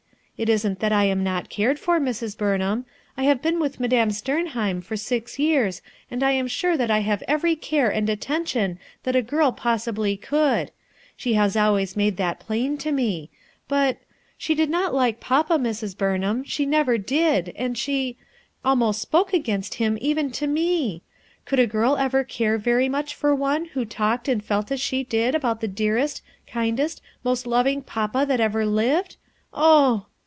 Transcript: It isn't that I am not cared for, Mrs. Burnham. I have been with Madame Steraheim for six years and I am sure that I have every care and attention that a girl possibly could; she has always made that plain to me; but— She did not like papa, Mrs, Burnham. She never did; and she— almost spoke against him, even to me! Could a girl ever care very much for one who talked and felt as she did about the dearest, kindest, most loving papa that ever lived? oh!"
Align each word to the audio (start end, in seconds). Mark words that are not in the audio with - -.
It 0.43 0.49
isn't 0.49 0.79
that 0.79 0.91
I 0.91 1.03
am 1.03 1.23
not 1.23 1.51
cared 1.51 1.77
for, 1.77 1.99
Mrs. 1.99 2.35
Burnham. 2.35 2.85
I 3.15 3.25
have 3.25 3.43
been 3.43 3.59
with 3.59 3.79
Madame 3.79 4.09
Steraheim 4.09 4.81
for 4.81 4.97
six 4.97 5.37
years 5.37 5.83
and 6.09 6.23
I 6.23 6.31
am 6.31 6.47
sure 6.47 6.75
that 6.77 6.89
I 6.89 7.01
have 7.01 7.21
every 7.27 7.55
care 7.55 7.91
and 7.93 8.09
attention 8.09 8.79
that 9.03 9.15
a 9.15 9.21
girl 9.21 9.51
possibly 9.51 10.17
could; 10.17 10.71
she 11.15 11.35
has 11.35 11.55
always 11.55 11.95
made 11.95 12.17
that 12.17 12.39
plain 12.39 12.79
to 12.79 12.91
me; 12.91 13.29
but— 13.67 13.99
She 14.39 14.55
did 14.55 14.71
not 14.71 14.95
like 14.95 15.19
papa, 15.19 15.59
Mrs, 15.59 15.95
Burnham. 15.95 16.43
She 16.43 16.65
never 16.65 16.97
did; 16.97 17.53
and 17.55 17.77
she— 17.77 18.17
almost 18.65 18.99
spoke 18.99 19.33
against 19.33 19.75
him, 19.75 19.95
even 20.01 20.31
to 20.31 20.47
me! 20.47 21.03
Could 21.45 21.59
a 21.59 21.67
girl 21.67 21.97
ever 21.97 22.23
care 22.23 22.57
very 22.57 22.89
much 22.89 23.13
for 23.13 23.35
one 23.35 23.65
who 23.65 23.85
talked 23.85 24.27
and 24.27 24.43
felt 24.43 24.71
as 24.71 24.81
she 24.81 25.03
did 25.03 25.35
about 25.35 25.61
the 25.61 25.67
dearest, 25.67 26.23
kindest, 26.47 26.99
most 27.23 27.45
loving 27.45 27.83
papa 27.83 28.25
that 28.27 28.39
ever 28.41 28.65
lived? 28.65 29.17
oh!" 29.53 30.07